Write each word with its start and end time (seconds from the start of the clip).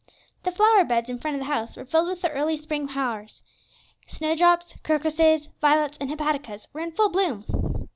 The 0.41 0.51
flower 0.51 0.83
beds 0.83 1.11
in 1.11 1.19
front 1.19 1.35
of 1.35 1.41
the 1.41 1.45
house 1.53 1.77
were 1.77 1.85
filled 1.85 2.07
with 2.07 2.23
the 2.23 2.31
early 2.31 2.57
spring 2.57 2.87
flowers; 2.87 3.43
snowdrops, 4.07 4.75
crocuses, 4.83 5.49
violets, 5.61 5.99
and 6.01 6.09
hepaticas 6.09 6.67
were 6.73 6.81
in 6.81 6.91
full 6.93 7.09
bloom. 7.11 7.45